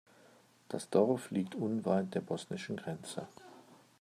Das 0.67 0.89
Dorf 0.89 1.29
liegt 1.29 1.53
unweit 1.53 2.15
der 2.15 2.21
bosnischen 2.21 2.75
Grenze. 2.75 3.27